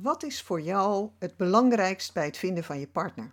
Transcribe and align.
Wat 0.00 0.22
is 0.22 0.42
voor 0.42 0.60
jou 0.60 1.10
het 1.18 1.36
belangrijkst 1.36 2.12
bij 2.14 2.24
het 2.24 2.36
vinden 2.36 2.64
van 2.64 2.78
je 2.78 2.88
partner? 2.88 3.32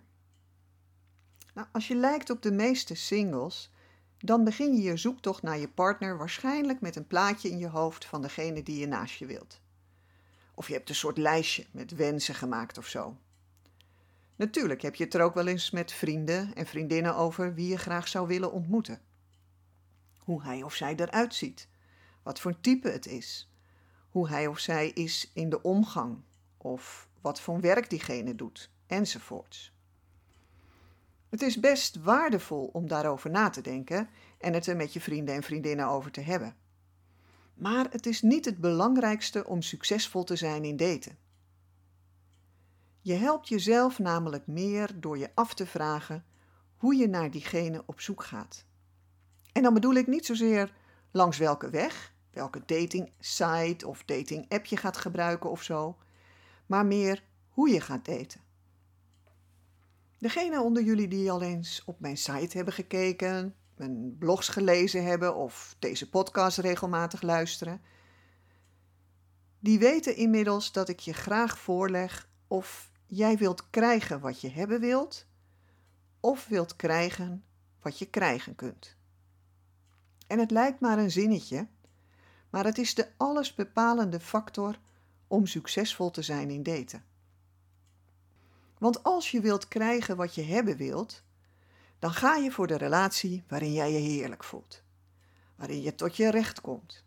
Nou, 1.54 1.66
als 1.72 1.88
je 1.88 1.94
lijkt 1.94 2.30
op 2.30 2.42
de 2.42 2.52
meeste 2.52 2.94
singles, 2.94 3.70
dan 4.18 4.44
begin 4.44 4.76
je 4.76 4.82
je 4.82 4.96
zoektocht 4.96 5.42
naar 5.42 5.58
je 5.58 5.68
partner 5.68 6.16
waarschijnlijk 6.18 6.80
met 6.80 6.96
een 6.96 7.06
plaatje 7.06 7.50
in 7.50 7.58
je 7.58 7.68
hoofd 7.68 8.04
van 8.04 8.22
degene 8.22 8.62
die 8.62 8.78
je 8.78 8.86
naast 8.86 9.14
je 9.14 9.26
wilt. 9.26 9.60
Of 10.54 10.66
je 10.66 10.72
hebt 10.72 10.88
een 10.88 10.94
soort 10.94 11.18
lijstje 11.18 11.66
met 11.70 11.90
wensen 11.90 12.34
gemaakt 12.34 12.78
of 12.78 12.86
zo. 12.86 13.16
Natuurlijk 14.36 14.82
heb 14.82 14.94
je 14.94 15.04
het 15.04 15.14
er 15.14 15.22
ook 15.22 15.34
wel 15.34 15.46
eens 15.46 15.70
met 15.70 15.92
vrienden 15.92 16.54
en 16.54 16.66
vriendinnen 16.66 17.16
over 17.16 17.54
wie 17.54 17.68
je 17.68 17.78
graag 17.78 18.08
zou 18.08 18.26
willen 18.26 18.52
ontmoeten. 18.52 19.00
Hoe 20.18 20.42
hij 20.42 20.62
of 20.62 20.74
zij 20.74 20.94
eruit 20.94 21.34
ziet, 21.34 21.68
wat 22.22 22.40
voor 22.40 22.60
type 22.60 22.88
het 22.88 23.06
is, 23.06 23.50
hoe 24.10 24.28
hij 24.28 24.46
of 24.46 24.58
zij 24.58 24.88
is 24.88 25.30
in 25.34 25.50
de 25.50 25.62
omgang 25.62 26.24
of 26.56 27.08
wat 27.20 27.40
voor 27.40 27.60
werk 27.60 27.90
diegene 27.90 28.34
doet, 28.34 28.70
enzovoorts. 28.86 29.74
Het 31.28 31.42
is 31.42 31.60
best 31.60 31.96
waardevol 32.02 32.70
om 32.72 32.88
daarover 32.88 33.30
na 33.30 33.50
te 33.50 33.60
denken 33.60 34.08
en 34.38 34.52
het 34.52 34.66
er 34.66 34.76
met 34.76 34.92
je 34.92 35.00
vrienden 35.00 35.34
en 35.34 35.42
vriendinnen 35.42 35.86
over 35.86 36.10
te 36.10 36.20
hebben. 36.20 36.56
Maar 37.54 37.86
het 37.90 38.06
is 38.06 38.22
niet 38.22 38.44
het 38.44 38.58
belangrijkste 38.60 39.46
om 39.46 39.62
succesvol 39.62 40.24
te 40.24 40.36
zijn 40.36 40.64
in 40.64 40.76
daten. 40.76 41.18
Je 43.00 43.14
helpt 43.14 43.48
jezelf 43.48 43.98
namelijk 43.98 44.46
meer 44.46 45.00
door 45.00 45.18
je 45.18 45.30
af 45.34 45.54
te 45.54 45.66
vragen 45.66 46.24
hoe 46.76 46.94
je 46.96 47.08
naar 47.08 47.30
diegene 47.30 47.82
op 47.86 48.00
zoek 48.00 48.22
gaat. 48.22 48.64
En 49.52 49.62
dan 49.62 49.74
bedoel 49.74 49.94
ik 49.94 50.06
niet 50.06 50.26
zozeer 50.26 50.72
langs 51.10 51.38
welke 51.38 51.70
weg, 51.70 52.14
welke 52.30 52.62
dating 52.66 53.12
site 53.18 53.86
of 53.86 54.04
dating 54.04 54.48
app 54.48 54.66
je 54.66 54.76
gaat 54.76 54.96
gebruiken 54.96 55.50
of 55.50 55.62
zo, 55.62 55.96
maar 56.66 56.86
meer 56.86 57.24
hoe 57.48 57.68
je 57.68 57.80
gaat 57.80 58.04
daten. 58.04 58.40
Degene 60.18 60.60
onder 60.60 60.82
jullie 60.82 61.08
die 61.08 61.30
al 61.30 61.42
eens 61.42 61.82
op 61.84 62.00
mijn 62.00 62.16
site 62.16 62.56
hebben 62.56 62.74
gekeken, 62.74 63.54
mijn 63.76 64.16
blogs 64.18 64.48
gelezen 64.48 65.04
hebben 65.04 65.34
of 65.34 65.76
deze 65.78 66.08
podcast 66.08 66.58
regelmatig 66.58 67.22
luisteren, 67.22 67.80
die 69.58 69.78
weten 69.78 70.16
inmiddels 70.16 70.72
dat 70.72 70.88
ik 70.88 71.00
je 71.00 71.12
graag 71.12 71.58
voorleg 71.58 72.28
of 72.46 72.90
jij 73.06 73.36
wilt 73.36 73.70
krijgen 73.70 74.20
wat 74.20 74.40
je 74.40 74.50
hebben 74.50 74.80
wilt, 74.80 75.26
of 76.20 76.46
wilt 76.46 76.76
krijgen 76.76 77.44
wat 77.80 77.98
je 77.98 78.06
krijgen 78.06 78.54
kunt. 78.54 78.96
En 80.26 80.38
het 80.38 80.50
lijkt 80.50 80.80
maar 80.80 80.98
een 80.98 81.10
zinnetje, 81.10 81.68
maar 82.50 82.64
het 82.64 82.78
is 82.78 82.94
de 82.94 83.08
allesbepalende 83.16 84.20
factor 84.20 84.78
om 85.26 85.46
succesvol 85.46 86.10
te 86.10 86.22
zijn 86.22 86.50
in 86.50 86.62
daten. 86.62 87.04
Want 88.78 89.02
als 89.02 89.30
je 89.30 89.40
wilt 89.40 89.68
krijgen 89.68 90.16
wat 90.16 90.34
je 90.34 90.42
hebben 90.42 90.76
wilt, 90.76 91.22
dan 91.98 92.10
ga 92.10 92.34
je 92.34 92.50
voor 92.50 92.66
de 92.66 92.76
relatie 92.76 93.44
waarin 93.48 93.72
jij 93.72 93.92
je 93.92 93.98
heerlijk 93.98 94.44
voelt, 94.44 94.82
waarin 95.56 95.82
je 95.82 95.94
tot 95.94 96.16
je 96.16 96.30
recht 96.30 96.60
komt, 96.60 97.04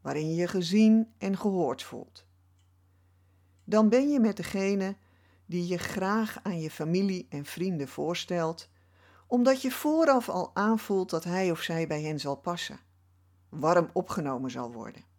waarin 0.00 0.28
je 0.28 0.34
je 0.34 0.48
gezien 0.48 1.12
en 1.18 1.38
gehoord 1.38 1.82
voelt. 1.82 2.24
Dan 3.64 3.88
ben 3.88 4.10
je 4.10 4.20
met 4.20 4.36
degene 4.36 4.96
die 5.46 5.66
je 5.66 5.78
graag 5.78 6.38
aan 6.42 6.60
je 6.60 6.70
familie 6.70 7.26
en 7.28 7.44
vrienden 7.44 7.88
voorstelt, 7.88 8.68
omdat 9.26 9.62
je 9.62 9.70
vooraf 9.70 10.28
al 10.28 10.50
aanvoelt 10.54 11.10
dat 11.10 11.24
hij 11.24 11.50
of 11.50 11.60
zij 11.60 11.86
bij 11.86 12.02
hen 12.02 12.20
zal 12.20 12.36
passen, 12.36 12.80
warm 13.48 13.90
opgenomen 13.92 14.50
zal 14.50 14.72
worden. 14.72 15.13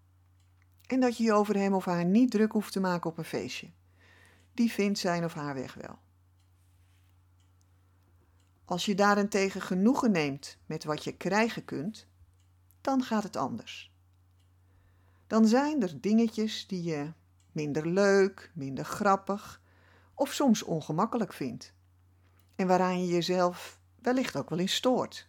En 0.88 1.00
dat 1.00 1.18
je 1.18 1.24
je 1.24 1.34
over 1.34 1.56
hem 1.56 1.74
of 1.74 1.86
haar 1.86 2.06
niet 2.06 2.32
druk 2.32 2.52
hoeft 2.52 2.72
te 2.72 2.80
maken 2.80 3.10
op 3.10 3.18
een 3.18 3.24
feestje. 3.24 3.70
Die 4.54 4.72
vindt 4.72 5.00
zijn 5.00 5.24
of 5.24 5.34
haar 5.34 5.54
weg 5.54 5.74
wel. 5.74 6.00
Als 8.66 8.86
je 8.86 8.96
daarentegen 8.96 9.62
genoegen 9.62 10.12
neemt 10.12 10.58
met 10.66 10.84
wat 10.84 11.04
je 11.04 11.18
krijgen 11.18 11.66
kunt, 11.66 12.08
dan 12.82 13.04
gaat 13.04 13.24
het 13.24 13.36
anders. 13.36 13.94
Dan 15.28 15.48
zijn 15.48 15.82
er 15.82 16.02
dingetjes 16.02 16.68
die 16.68 16.84
je 16.84 17.12
minder 17.52 17.88
leuk, 17.88 18.52
minder 18.54 18.86
grappig 18.86 19.62
of 20.14 20.34
soms 20.34 20.64
ongemakkelijk 20.64 21.34
vindt. 21.34 21.74
En 22.56 22.68
waaraan 22.68 23.02
je 23.02 23.14
jezelf 23.14 23.80
wellicht 24.02 24.36
ook 24.36 24.50
wel 24.50 24.60
in 24.60 24.70
stoort. 24.70 25.28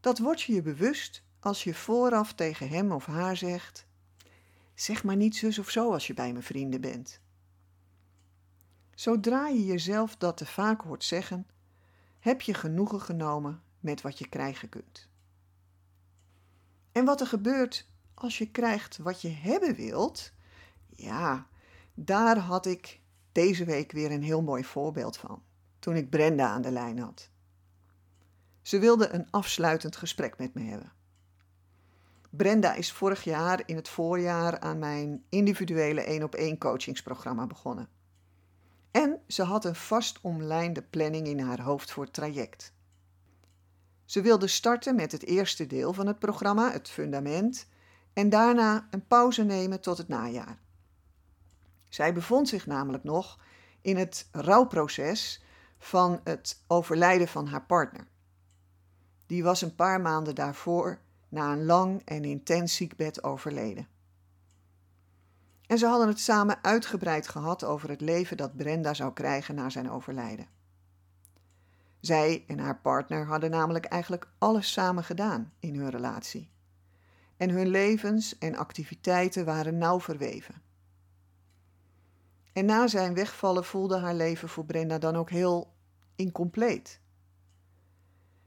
Dat 0.00 0.18
wordt 0.18 0.42
je 0.42 0.52
je 0.52 0.62
bewust 0.62 1.22
als 1.44 1.64
je 1.64 1.74
vooraf 1.74 2.32
tegen 2.32 2.68
hem 2.68 2.92
of 2.92 3.06
haar 3.06 3.36
zegt: 3.36 3.86
Zeg 4.74 5.04
maar 5.04 5.16
niet 5.16 5.36
zus 5.36 5.58
of 5.58 5.70
zo 5.70 5.92
als 5.92 6.06
je 6.06 6.14
bij 6.14 6.32
mijn 6.32 6.44
vrienden 6.44 6.80
bent. 6.80 7.20
Zodra 8.94 9.48
je 9.48 9.64
jezelf 9.64 10.16
dat 10.16 10.36
te 10.36 10.46
vaak 10.46 10.80
hoort 10.80 11.04
zeggen, 11.04 11.46
heb 12.18 12.40
je 12.40 12.54
genoegen 12.54 13.00
genomen 13.00 13.62
met 13.80 14.00
wat 14.00 14.18
je 14.18 14.28
krijgen 14.28 14.68
kunt. 14.68 15.08
En 16.92 17.04
wat 17.04 17.20
er 17.20 17.26
gebeurt 17.26 17.86
als 18.14 18.38
je 18.38 18.50
krijgt 18.50 18.96
wat 18.96 19.20
je 19.20 19.30
hebben 19.30 19.74
wilt, 19.74 20.32
ja, 20.94 21.46
daar 21.94 22.38
had 22.38 22.66
ik 22.66 23.00
deze 23.32 23.64
week 23.64 23.92
weer 23.92 24.12
een 24.12 24.22
heel 24.22 24.42
mooi 24.42 24.64
voorbeeld 24.64 25.16
van, 25.16 25.42
toen 25.78 25.96
ik 25.96 26.10
Brenda 26.10 26.48
aan 26.48 26.62
de 26.62 26.70
lijn 26.70 26.98
had. 26.98 27.30
Ze 28.62 28.78
wilde 28.78 29.08
een 29.08 29.30
afsluitend 29.30 29.96
gesprek 29.96 30.38
met 30.38 30.54
me 30.54 30.62
hebben. 30.62 30.92
Brenda 32.36 32.74
is 32.74 32.92
vorig 32.92 33.24
jaar 33.24 33.62
in 33.66 33.76
het 33.76 33.88
voorjaar 33.88 34.60
aan 34.60 34.78
mijn 34.78 35.24
individuele 35.28 36.00
één 36.00 36.22
op 36.22 36.34
één 36.34 36.58
coachingsprogramma 36.58 37.46
begonnen. 37.46 37.88
En 38.90 39.20
ze 39.26 39.42
had 39.42 39.64
een 39.64 39.74
vast 39.74 40.18
omlijnde 40.20 40.82
planning 40.82 41.26
in 41.26 41.40
haar 41.40 41.60
hoofd 41.60 41.90
voor 41.90 42.04
het 42.04 42.12
traject. 42.12 42.72
Ze 44.04 44.20
wilde 44.20 44.46
starten 44.46 44.94
met 44.94 45.12
het 45.12 45.24
eerste 45.24 45.66
deel 45.66 45.92
van 45.92 46.06
het 46.06 46.18
programma, 46.18 46.72
het 46.72 46.90
fundament, 46.90 47.68
en 48.12 48.28
daarna 48.28 48.86
een 48.90 49.06
pauze 49.06 49.42
nemen 49.42 49.80
tot 49.80 49.98
het 49.98 50.08
najaar. 50.08 50.58
Zij 51.88 52.14
bevond 52.14 52.48
zich 52.48 52.66
namelijk 52.66 53.04
nog 53.04 53.38
in 53.80 53.96
het 53.96 54.28
rouwproces 54.32 55.42
van 55.78 56.20
het 56.24 56.62
overlijden 56.66 57.28
van 57.28 57.46
haar 57.46 57.64
partner. 57.64 58.06
Die 59.26 59.42
was 59.42 59.62
een 59.62 59.74
paar 59.74 60.00
maanden 60.00 60.34
daarvoor 60.34 61.02
na 61.34 61.52
een 61.52 61.64
lang 61.64 62.02
en 62.04 62.24
intens 62.24 62.74
ziekbed 62.74 63.24
overleden. 63.24 63.88
En 65.66 65.78
ze 65.78 65.86
hadden 65.86 66.08
het 66.08 66.20
samen 66.20 66.64
uitgebreid 66.64 67.28
gehad 67.28 67.64
over 67.64 67.88
het 67.88 68.00
leven 68.00 68.36
dat 68.36 68.56
Brenda 68.56 68.94
zou 68.94 69.12
krijgen 69.12 69.54
na 69.54 69.70
zijn 69.70 69.90
overlijden. 69.90 70.46
Zij 72.00 72.44
en 72.46 72.58
haar 72.58 72.80
partner 72.80 73.26
hadden 73.26 73.50
namelijk 73.50 73.84
eigenlijk 73.84 74.28
alles 74.38 74.72
samen 74.72 75.04
gedaan 75.04 75.52
in 75.58 75.76
hun 75.76 75.90
relatie. 75.90 76.50
En 77.36 77.50
hun 77.50 77.68
levens 77.68 78.38
en 78.38 78.56
activiteiten 78.56 79.44
waren 79.44 79.78
nauw 79.78 80.00
verweven. 80.00 80.62
En 82.52 82.64
na 82.64 82.86
zijn 82.86 83.14
wegvallen 83.14 83.64
voelde 83.64 83.98
haar 83.98 84.14
leven 84.14 84.48
voor 84.48 84.64
Brenda 84.64 84.98
dan 84.98 85.16
ook 85.16 85.30
heel 85.30 85.72
incompleet. 86.16 87.00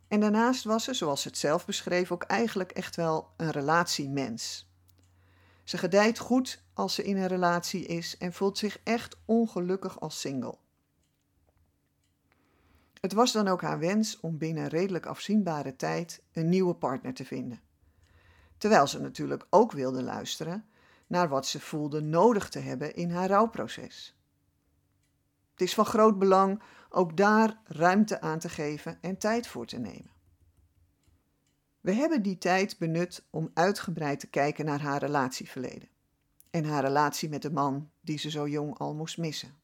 En 0.07 0.19
daarnaast 0.19 0.63
was 0.63 0.83
ze, 0.83 0.93
zoals 0.93 1.21
ze 1.21 1.27
het 1.27 1.37
zelf 1.37 1.65
beschreef, 1.65 2.11
ook 2.11 2.23
eigenlijk 2.23 2.71
echt 2.71 2.95
wel 2.95 3.29
een 3.37 3.51
relatiemens. 3.51 4.71
Ze 5.63 5.77
gedijt 5.77 6.19
goed 6.19 6.63
als 6.73 6.93
ze 6.93 7.03
in 7.03 7.17
een 7.17 7.27
relatie 7.27 7.85
is 7.85 8.17
en 8.17 8.33
voelt 8.33 8.57
zich 8.57 8.79
echt 8.83 9.17
ongelukkig 9.25 9.99
als 9.99 10.19
single. 10.19 10.57
Het 13.01 13.13
was 13.13 13.31
dan 13.31 13.47
ook 13.47 13.61
haar 13.61 13.79
wens 13.79 14.19
om 14.19 14.37
binnen 14.37 14.67
redelijk 14.67 15.05
afzienbare 15.05 15.75
tijd 15.75 16.21
een 16.31 16.49
nieuwe 16.49 16.73
partner 16.75 17.13
te 17.13 17.25
vinden. 17.25 17.61
Terwijl 18.57 18.87
ze 18.87 18.99
natuurlijk 18.99 19.47
ook 19.49 19.71
wilde 19.71 20.03
luisteren 20.03 20.65
naar 21.07 21.29
wat 21.29 21.47
ze 21.47 21.59
voelde 21.59 22.01
nodig 22.01 22.49
te 22.49 22.59
hebben 22.59 22.95
in 22.95 23.11
haar 23.11 23.27
rouwproces. 23.27 24.16
Het 25.57 25.67
is 25.67 25.73
van 25.73 25.85
groot 25.85 26.19
belang 26.19 26.61
ook 26.89 27.17
daar 27.17 27.59
ruimte 27.63 28.21
aan 28.21 28.39
te 28.39 28.49
geven 28.49 28.97
en 29.01 29.17
tijd 29.17 29.47
voor 29.47 29.65
te 29.65 29.77
nemen. 29.77 30.11
We 31.81 31.93
hebben 31.93 32.21
die 32.21 32.37
tijd 32.37 32.77
benut 32.77 33.25
om 33.29 33.51
uitgebreid 33.53 34.19
te 34.19 34.27
kijken 34.27 34.65
naar 34.65 34.81
haar 34.81 34.99
relatieverleden 34.99 35.89
en 36.49 36.65
haar 36.65 36.83
relatie 36.83 37.29
met 37.29 37.41
de 37.41 37.51
man 37.51 37.89
die 38.01 38.17
ze 38.17 38.29
zo 38.29 38.47
jong 38.47 38.77
al 38.77 38.95
moest 38.95 39.17
missen. 39.17 39.57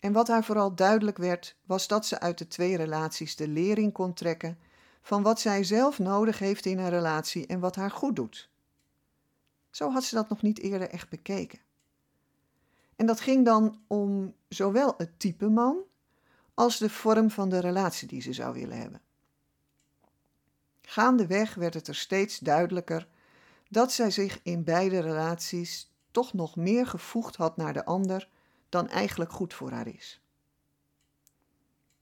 En 0.00 0.12
wat 0.12 0.28
haar 0.28 0.44
vooral 0.44 0.74
duidelijk 0.74 1.18
werd, 1.18 1.56
was 1.66 1.88
dat 1.88 2.06
ze 2.06 2.20
uit 2.20 2.38
de 2.38 2.48
twee 2.48 2.76
relaties 2.76 3.36
de 3.36 3.48
lering 3.48 3.92
kon 3.92 4.14
trekken 4.14 4.58
van 5.02 5.22
wat 5.22 5.40
zij 5.40 5.64
zelf 5.64 5.98
nodig 5.98 6.38
heeft 6.38 6.66
in 6.66 6.78
een 6.78 6.90
relatie 6.90 7.46
en 7.46 7.60
wat 7.60 7.76
haar 7.76 7.90
goed 7.90 8.16
doet. 8.16 8.50
Zo 9.70 9.90
had 9.90 10.04
ze 10.04 10.14
dat 10.14 10.28
nog 10.28 10.42
niet 10.42 10.58
eerder 10.58 10.88
echt 10.88 11.08
bekeken. 11.08 11.68
En 13.00 13.06
dat 13.06 13.20
ging 13.20 13.44
dan 13.44 13.82
om 13.86 14.34
zowel 14.48 14.94
het 14.96 15.18
type 15.18 15.48
man 15.48 15.78
als 16.54 16.78
de 16.78 16.90
vorm 16.90 17.30
van 17.30 17.48
de 17.48 17.58
relatie 17.58 18.08
die 18.08 18.20
ze 18.20 18.32
zou 18.32 18.54
willen 18.54 18.78
hebben. 18.78 19.00
Gaandeweg 20.82 21.54
werd 21.54 21.74
het 21.74 21.88
er 21.88 21.94
steeds 21.94 22.38
duidelijker 22.38 23.08
dat 23.68 23.92
zij 23.92 24.10
zich 24.10 24.40
in 24.42 24.64
beide 24.64 25.00
relaties 25.00 25.92
toch 26.10 26.32
nog 26.32 26.56
meer 26.56 26.86
gevoegd 26.86 27.36
had 27.36 27.56
naar 27.56 27.72
de 27.72 27.84
ander 27.84 28.28
dan 28.68 28.88
eigenlijk 28.88 29.32
goed 29.32 29.54
voor 29.54 29.70
haar 29.70 29.86
is. 29.86 30.20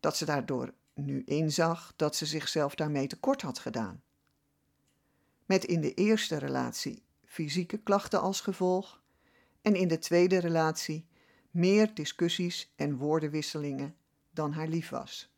Dat 0.01 0.17
ze 0.17 0.25
daardoor 0.25 0.75
nu 0.95 1.23
inzag 1.25 1.93
dat 1.97 2.17
ze 2.17 2.27
zichzelf 2.27 2.75
daarmee 2.75 3.07
tekort 3.07 3.43
had 3.43 3.59
gedaan. 3.59 4.03
Met 5.47 5.65
in 5.65 5.81
de 5.81 5.95
eerste 5.95 6.37
relatie 6.37 7.03
fysieke 7.25 7.79
klachten 7.79 8.21
als 8.21 8.41
gevolg 8.41 9.01
en 9.63 9.75
in 9.75 9.89
de 9.89 9.99
tweede 9.99 10.39
relatie 10.39 11.07
meer 11.51 11.95
discussies 11.95 12.73
en 12.77 12.97
woordenwisselingen 12.97 13.97
dan 14.31 14.53
haar 14.53 14.69
lief 14.69 14.89
was. 14.89 15.33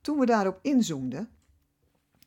Toen 0.00 0.18
we 0.18 0.26
daarop 0.26 0.58
inzoomden, 0.62 1.30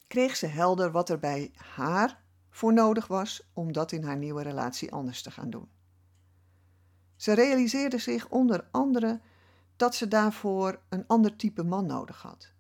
kreeg 0.08 0.36
ze 0.36 0.46
helder 0.46 0.92
wat 0.92 1.10
er 1.10 1.20
bij 1.20 1.52
haar 1.56 2.24
voor 2.50 2.74
nodig 2.74 3.08
was 3.08 3.50
om 3.54 3.72
dat 3.72 3.92
in 3.92 4.04
haar 4.04 4.18
nieuwe 4.18 4.44
relatie 4.44 4.92
anders 4.92 5.22
te 5.22 5.32
gaan 5.32 5.50
doen. 5.50 5.70
Ze 7.16 7.34
realiseerde 7.34 7.98
zich 7.98 8.30
onder 8.30 8.68
andere 8.72 9.22
dat 9.76 9.96
ze 9.96 10.08
daarvoor 10.08 10.82
een 10.90 11.08
ander 11.08 11.36
type 11.36 11.64
man 11.64 11.86
nodig 11.86 12.22
had. 12.22 12.52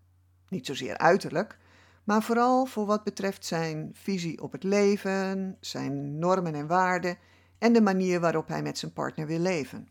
Niet 0.49 0.65
zozeer 0.65 0.97
uiterlijk, 0.97 1.59
maar 2.05 2.23
vooral 2.23 2.65
voor 2.65 2.85
wat 2.85 3.03
betreft 3.03 3.45
zijn 3.45 3.89
visie 3.93 4.41
op 4.41 4.51
het 4.51 4.63
leven, 4.63 5.57
zijn 5.59 6.19
normen 6.19 6.55
en 6.55 6.67
waarden 6.67 7.17
en 7.57 7.73
de 7.73 7.81
manier 7.81 8.19
waarop 8.19 8.47
hij 8.47 8.61
met 8.61 8.77
zijn 8.77 8.93
partner 8.93 9.27
wil 9.27 9.39
leven. 9.39 9.87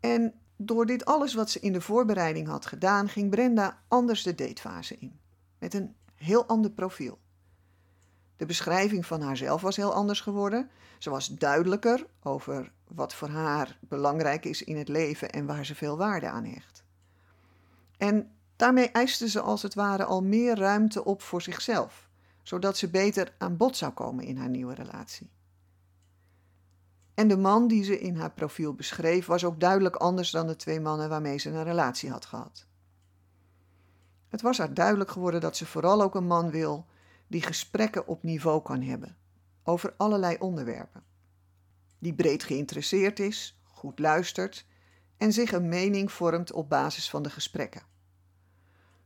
En 0.00 0.34
door 0.56 0.86
dit 0.86 1.04
alles 1.04 1.34
wat 1.34 1.50
ze 1.50 1.60
in 1.60 1.72
de 1.72 1.80
voorbereiding 1.80 2.48
had 2.48 2.66
gedaan, 2.66 3.08
ging 3.08 3.30
Brenda 3.30 3.82
anders 3.88 4.22
de 4.22 4.34
datefase 4.34 4.96
in, 4.98 5.20
met 5.58 5.74
een 5.74 5.94
heel 6.14 6.46
ander 6.46 6.70
profiel. 6.70 7.18
De 8.36 8.46
beschrijving 8.46 9.06
van 9.06 9.20
haarzelf 9.20 9.60
was 9.60 9.76
heel 9.76 9.94
anders 9.94 10.20
geworden. 10.20 10.70
Ze 10.98 11.10
was 11.10 11.28
duidelijker 11.28 12.06
over 12.22 12.72
wat 12.88 13.14
voor 13.14 13.28
haar 13.28 13.78
belangrijk 13.80 14.44
is 14.44 14.62
in 14.62 14.76
het 14.76 14.88
leven 14.88 15.30
en 15.30 15.46
waar 15.46 15.66
ze 15.66 15.74
veel 15.74 15.96
waarde 15.96 16.28
aan 16.28 16.44
hecht. 16.44 16.84
En 17.96 18.30
daarmee 18.60 18.90
eiste 18.90 19.28
ze 19.28 19.40
als 19.40 19.62
het 19.62 19.74
ware 19.74 20.04
al 20.04 20.22
meer 20.22 20.58
ruimte 20.58 21.04
op 21.04 21.22
voor 21.22 21.42
zichzelf, 21.42 22.08
zodat 22.42 22.76
ze 22.76 22.90
beter 22.90 23.34
aan 23.38 23.56
bod 23.56 23.76
zou 23.76 23.92
komen 23.92 24.24
in 24.24 24.36
haar 24.36 24.48
nieuwe 24.48 24.74
relatie. 24.74 25.30
En 27.14 27.28
de 27.28 27.36
man 27.36 27.68
die 27.68 27.84
ze 27.84 28.00
in 28.00 28.16
haar 28.16 28.32
profiel 28.32 28.74
beschreef 28.74 29.26
was 29.26 29.44
ook 29.44 29.60
duidelijk 29.60 29.96
anders 29.96 30.30
dan 30.30 30.46
de 30.46 30.56
twee 30.56 30.80
mannen 30.80 31.08
waarmee 31.08 31.38
ze 31.38 31.50
een 31.50 31.64
relatie 31.64 32.10
had 32.10 32.24
gehad. 32.24 32.66
Het 34.28 34.42
was 34.42 34.58
haar 34.58 34.74
duidelijk 34.74 35.10
geworden 35.10 35.40
dat 35.40 35.56
ze 35.56 35.66
vooral 35.66 36.02
ook 36.02 36.14
een 36.14 36.26
man 36.26 36.50
wil 36.50 36.86
die 37.26 37.42
gesprekken 37.42 38.06
op 38.06 38.22
niveau 38.22 38.62
kan 38.62 38.82
hebben, 38.82 39.16
over 39.62 39.94
allerlei 39.96 40.36
onderwerpen. 40.38 41.02
Die 41.98 42.14
breed 42.14 42.42
geïnteresseerd 42.42 43.18
is, 43.18 43.60
goed 43.64 43.98
luistert 43.98 44.66
en 45.16 45.32
zich 45.32 45.52
een 45.52 45.68
mening 45.68 46.12
vormt 46.12 46.52
op 46.52 46.68
basis 46.68 47.10
van 47.10 47.22
de 47.22 47.30
gesprekken. 47.30 47.82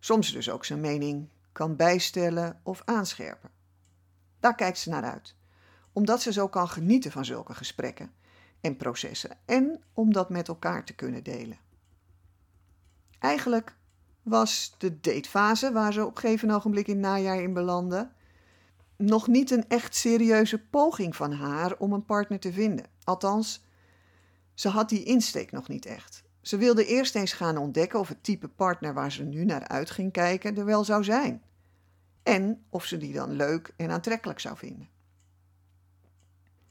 Soms 0.05 0.33
dus 0.33 0.51
ook 0.51 0.65
zijn 0.65 0.81
mening 0.81 1.29
kan 1.53 1.77
bijstellen 1.77 2.61
of 2.62 2.83
aanscherpen. 2.85 3.51
Daar 4.41 4.55
kijkt 4.55 4.79
ze 4.79 4.89
naar 4.89 5.03
uit, 5.03 5.35
omdat 5.93 6.23
ze 6.23 6.33
zo 6.33 6.49
kan 6.49 6.69
genieten 6.69 7.12
van 7.12 7.25
zulke 7.25 7.55
gesprekken 7.55 8.12
en 8.61 8.77
processen 8.77 9.39
en 9.45 9.83
om 9.93 10.12
dat 10.12 10.31
met 10.31 10.49
elkaar 10.49 10.85
te 10.85 10.95
kunnen 10.95 11.23
delen. 11.23 11.59
Eigenlijk 13.19 13.77
was 14.23 14.75
de 14.79 15.01
datefase, 15.01 15.73
waar 15.73 15.93
ze 15.93 16.05
op 16.05 16.15
een 16.15 16.21
gegeven 16.21 16.51
ogenblik 16.51 16.89
in 16.89 17.01
najaar 17.01 17.43
in 17.43 17.53
belandde, 17.53 18.11
nog 18.97 19.27
niet 19.27 19.51
een 19.51 19.69
echt 19.69 19.95
serieuze 19.95 20.59
poging 20.59 21.17
van 21.17 21.33
haar 21.33 21.77
om 21.79 21.93
een 21.93 22.05
partner 22.05 22.41
te 22.41 22.53
vinden. 22.53 22.87
Althans, 23.05 23.65
ze 24.55 24.69
had 24.69 24.89
die 24.89 25.05
insteek 25.05 25.53
nog 25.53 25.69
niet 25.69 25.87
echt. 25.87 26.24
Ze 26.44 26.56
wilde 26.56 26.87
eerst 26.87 27.14
eens 27.14 27.32
gaan 27.32 27.56
ontdekken 27.56 27.99
of 27.99 28.08
het 28.08 28.23
type 28.23 28.49
partner 28.49 28.94
waar 28.94 29.12
ze 29.12 29.23
nu 29.23 29.44
naar 29.44 29.69
uit 29.69 29.91
ging 29.91 30.12
kijken 30.12 30.56
er 30.56 30.64
wel 30.64 30.85
zou 30.85 31.05
zijn. 31.05 31.43
En 32.23 32.64
of 32.69 32.85
ze 32.85 32.96
die 32.96 33.12
dan 33.12 33.32
leuk 33.32 33.73
en 33.76 33.91
aantrekkelijk 33.91 34.41
zou 34.41 34.56
vinden. 34.56 34.88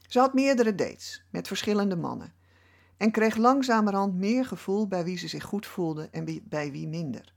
Ze 0.06 0.18
had 0.18 0.34
meerdere 0.34 0.74
dates 0.74 1.24
met 1.30 1.46
verschillende 1.46 1.96
mannen 1.96 2.34
en 2.96 3.10
kreeg 3.10 3.36
langzamerhand 3.36 4.14
meer 4.14 4.44
gevoel 4.44 4.88
bij 4.88 5.04
wie 5.04 5.18
ze 5.18 5.28
zich 5.28 5.44
goed 5.44 5.66
voelde 5.66 6.08
en 6.10 6.42
bij 6.48 6.70
wie 6.72 6.88
minder 6.88 7.34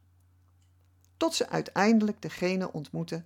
tot 1.18 1.36
ze 1.36 1.50
uiteindelijk 1.50 2.22
degene 2.22 2.72
ontmoette 2.72 3.24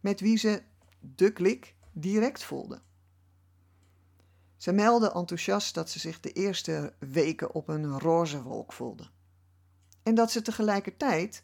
met 0.00 0.20
wie 0.20 0.36
ze 0.36 0.62
de 1.00 1.32
klik 1.32 1.74
direct 1.92 2.44
voelde. 2.44 2.80
Ze 4.58 4.72
meldde 4.72 5.12
enthousiast 5.12 5.74
dat 5.74 5.90
ze 5.90 5.98
zich 5.98 6.20
de 6.20 6.32
eerste 6.32 6.92
weken 6.98 7.54
op 7.54 7.68
een 7.68 7.98
roze 7.98 8.42
wolk 8.42 8.72
voelde. 8.72 9.08
En 10.02 10.14
dat 10.14 10.30
ze 10.30 10.42
tegelijkertijd 10.42 11.42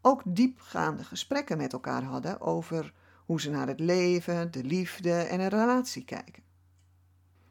ook 0.00 0.22
diepgaande 0.24 1.04
gesprekken 1.04 1.56
met 1.56 1.72
elkaar 1.72 2.02
hadden 2.02 2.40
over 2.40 2.92
hoe 3.24 3.40
ze 3.40 3.50
naar 3.50 3.66
het 3.66 3.80
leven, 3.80 4.50
de 4.50 4.64
liefde 4.64 5.12
en 5.12 5.40
een 5.40 5.48
relatie 5.48 6.04
kijken. 6.04 6.42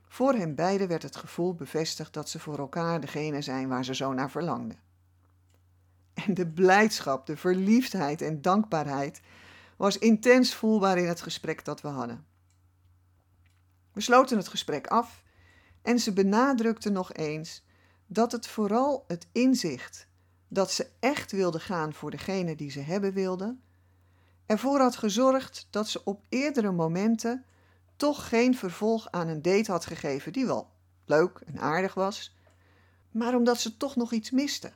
Voor 0.08 0.34
hen 0.34 0.56
beiden 0.56 0.88
werd 0.88 1.04
het 1.04 1.16
gevoel 1.16 1.54
bevestigd 1.56 2.14
dat 2.14 2.30
ze 2.30 2.40
voor 2.40 2.58
elkaar 2.58 3.02
degene 3.02 3.42
zijn 3.42 3.68
waar 3.68 3.86
ze 3.86 3.96
zo 3.96 4.14
naar 4.14 4.32
verlangden. 4.32 4.78
En 6.14 6.34
de 6.34 6.48
blijdschap, 6.48 7.26
de 7.26 7.38
verliefdheid 7.38 8.22
en 8.22 8.42
dankbaarheid 8.42 9.22
was 9.78 9.98
intens 9.98 10.56
voelbaar 10.56 10.98
in 10.98 11.08
het 11.08 11.22
gesprek 11.22 11.66
dat 11.66 11.82
we 11.82 11.88
hadden. 11.88 12.26
We 13.94 14.02
sloten 14.02 14.38
het 14.38 14.48
gesprek 14.48 14.88
af 14.88 15.24
en 15.82 16.00
ze 16.00 16.14
benadrukte 16.14 16.90
nog 16.90 17.14
eens 17.14 17.64
dat 18.08 18.32
het 18.32 18.48
vooral 18.48 19.04
het 19.08 19.28
inzicht 19.32 20.08
dat 20.48 20.72
ze 20.72 20.88
echt 21.00 21.32
wilde 21.32 21.60
gaan 21.60 21.94
voor 21.94 22.12
degene 22.12 22.56
die 22.56 22.72
ze 22.72 22.80
hebben 22.80 23.14
wilde, 23.14 23.56
ervoor 24.46 24.80
had 24.80 24.96
gezorgd 24.96 25.68
dat 25.70 25.88
ze 25.88 26.04
op 26.04 26.22
eerdere 26.30 26.72
momenten 26.72 27.46
toch 27.96 28.28
geen 28.28 28.56
vervolg 28.56 29.12
aan 29.12 29.28
een 29.28 29.42
date 29.42 29.72
had 29.72 29.86
gegeven 29.86 30.34
die 30.34 30.46
wel 30.46 30.70
leuk 31.06 31.42
en 31.46 31.60
aardig 31.60 31.94
was, 31.94 32.36
maar 33.12 33.36
omdat 33.36 33.60
ze 33.60 33.78
toch 33.78 33.96
nog 33.96 34.12
iets 34.12 34.32
miste. 34.32 34.72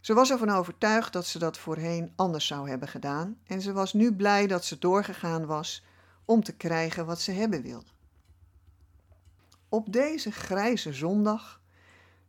Ze 0.00 0.14
was 0.14 0.30
ervan 0.30 0.50
overtuigd 0.50 1.12
dat 1.12 1.26
ze 1.26 1.38
dat 1.38 1.58
voorheen 1.58 2.12
anders 2.16 2.46
zou 2.46 2.68
hebben 2.68 2.88
gedaan 2.88 3.38
en 3.46 3.60
ze 3.60 3.72
was 3.72 3.92
nu 3.92 4.14
blij 4.14 4.46
dat 4.46 4.64
ze 4.64 4.78
doorgegaan 4.78 5.46
was 5.46 5.84
om 6.24 6.42
te 6.42 6.56
krijgen 6.56 7.06
wat 7.06 7.20
ze 7.20 7.32
hebben 7.32 7.62
wilde. 7.62 7.92
Op 9.68 9.92
deze 9.92 10.32
grijze 10.32 10.92
zondag 10.92 11.62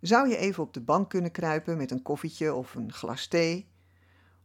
zou 0.02 0.30
je 0.30 0.38
even 0.38 0.64
op 0.64 0.74
de 0.74 0.82
bank 0.82 1.10
kunnen 1.10 1.32
kruipen 1.32 1.78
met 1.78 1.92
een 1.92 2.02
koffietje 2.02 2.54
of 2.54 2.76
een 2.76 2.94
glas 2.94 3.28
thee, 3.28 3.68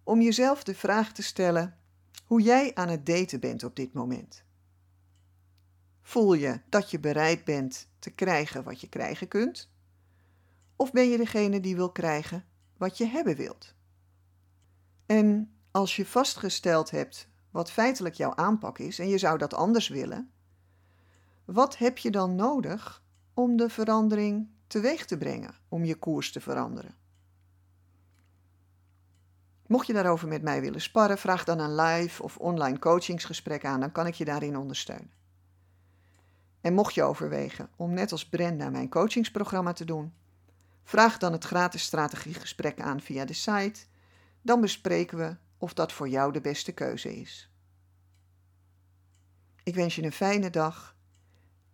om 0.03 0.21
jezelf 0.21 0.65
de 0.65 0.75
vraag 0.75 1.13
te 1.13 1.23
stellen 1.23 1.79
hoe 2.25 2.41
jij 2.41 2.75
aan 2.75 2.89
het 2.89 3.07
daten 3.07 3.41
bent 3.41 3.65
op 3.65 3.77
dit 3.77 3.93
moment. 3.93 4.45
Voel 6.03 6.35
je 6.35 6.61
dat 6.69 6.91
je 6.91 7.01
bereid 7.01 7.45
bent 7.45 7.89
te 7.99 8.11
krijgen 8.11 8.65
wat 8.65 8.81
je 8.81 8.89
krijgen 8.89 9.29
kunt? 9.29 9.71
Of 10.77 10.93
ben 10.93 11.09
je 11.09 11.17
degene 11.17 11.61
die 11.61 11.77
wil 11.77 11.93
krijgen 11.93 12.45
wat 12.77 12.99
je 12.99 13.07
hebben 13.07 13.37
wilt. 13.37 13.75
En 15.07 15.55
als 15.71 15.97
je 15.97 16.07
vastgesteld 16.07 16.91
hebt 16.91 17.30
wat 17.51 17.71
feitelijk 17.71 18.15
jouw 18.15 18.35
aanpak 18.35 18.79
is 18.79 18.99
en 18.99 19.09
je 19.09 19.19
zou 19.19 19.39
dat 19.39 19.55
anders 19.55 19.89
willen, 19.89 20.31
wat 21.45 21.79
heb 21.79 21.99
je 21.99 22.11
dan 22.11 22.35
nodig 22.35 23.03
om 23.35 23.57
de 23.57 23.69
verandering 23.69 24.49
teweeg 24.67 25.07
te 25.07 25.19
brengen, 25.19 25.55
om 25.69 25.85
je 25.85 25.95
koers 25.95 26.33
te 26.33 26.41
veranderen? 26.41 26.95
Mocht 29.67 29.87
je 29.87 29.93
daarover 29.93 30.29
met 30.29 30.43
mij 30.43 30.61
willen 30.61 30.81
sparren, 30.81 31.19
vraag 31.19 31.45
dan 31.45 31.59
een 31.59 31.75
live 31.75 32.23
of 32.23 32.37
online 32.37 32.79
coachingsgesprek 32.79 33.65
aan, 33.65 33.81
dan 33.81 33.93
kan 33.93 34.07
ik 34.07 34.15
je 34.15 34.25
daarin 34.25 34.57
ondersteunen. 34.57 35.11
En 36.61 36.75
mocht 36.75 36.95
je 36.95 37.03
overwegen 37.03 37.71
om 37.77 37.95
net 37.95 38.13
als 38.13 38.29
Brenda 38.29 38.71
mijn 38.71 38.89
coachingsprogramma 38.89 39.73
te 39.73 39.85
doen, 39.85 40.13
Vraag 40.91 41.19
dan 41.19 41.33
het 41.33 41.45
gratis 41.45 41.83
strategiegesprek 41.83 42.81
aan 42.81 43.01
via 43.01 43.25
de 43.25 43.33
site. 43.33 43.81
Dan 44.43 44.61
bespreken 44.61 45.19
we 45.19 45.37
of 45.61 45.75
dat 45.75 45.93
voor 45.93 46.09
jou 46.09 46.33
de 46.33 46.41
beste 46.41 46.73
keuze 46.73 47.17
is. 47.17 47.51
Ik 49.63 49.75
wens 49.75 49.97
je 49.97 50.03
een 50.03 50.13
fijne 50.13 50.51
dag 50.51 50.97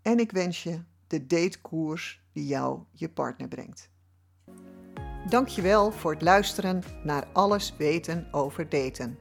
en 0.02 0.18
ik 0.18 0.30
wens 0.30 0.62
je 0.62 0.82
de 1.06 1.26
datekoers 1.26 2.22
die 2.32 2.46
jou 2.46 2.82
je 2.92 3.08
partner 3.08 3.48
brengt. 3.48 3.90
Dankjewel 5.28 5.92
voor 5.92 6.12
het 6.12 6.22
luisteren 6.22 6.82
naar 7.04 7.26
Alles 7.32 7.76
weten 7.76 8.28
over 8.32 8.68
daten. 8.68 9.18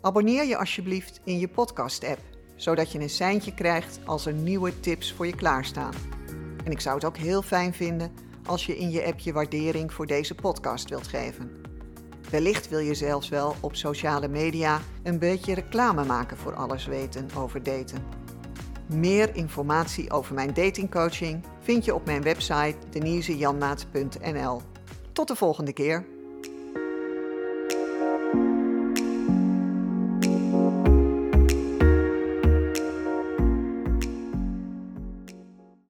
Abonneer 0.00 0.44
je 0.44 0.56
alsjeblieft 0.56 1.20
in 1.24 1.38
je 1.38 1.48
podcast-app, 1.48 2.20
zodat 2.56 2.92
je 2.92 3.00
een 3.00 3.10
seintje 3.10 3.54
krijgt 3.54 4.00
als 4.06 4.26
er 4.26 4.32
nieuwe 4.32 4.80
tips 4.80 5.12
voor 5.12 5.26
je 5.26 5.34
klaarstaan. 5.34 5.94
En 6.64 6.70
ik 6.70 6.80
zou 6.80 6.94
het 6.94 7.04
ook 7.04 7.16
heel 7.16 7.42
fijn 7.42 7.74
vinden 7.74 8.12
als 8.44 8.66
je 8.66 8.78
in 8.78 8.90
je 8.90 9.04
app 9.04 9.18
je 9.18 9.32
waardering 9.32 9.92
voor 9.92 10.06
deze 10.06 10.34
podcast 10.34 10.88
wilt 10.88 11.06
geven. 11.06 11.61
Wellicht 12.32 12.68
wil 12.68 12.78
je 12.78 12.94
zelfs 12.94 13.28
wel 13.28 13.54
op 13.60 13.76
sociale 13.76 14.28
media 14.28 14.80
een 15.02 15.18
beetje 15.18 15.54
reclame 15.54 16.04
maken 16.04 16.36
voor 16.36 16.54
alles 16.54 16.86
weten 16.86 17.28
over 17.36 17.62
daten. 17.62 18.04
Meer 18.86 19.36
informatie 19.36 20.10
over 20.10 20.34
mijn 20.34 20.54
datingcoaching 20.54 21.44
vind 21.60 21.84
je 21.84 21.94
op 21.94 22.06
mijn 22.06 22.22
website 22.22 22.76
denisejanmaat.nl. 22.90 24.60
Tot 25.12 25.28
de 25.28 25.36
volgende 25.36 25.72
keer. 25.72 26.11